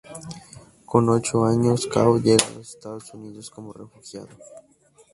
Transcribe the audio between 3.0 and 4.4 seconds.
Unidos como refugiado.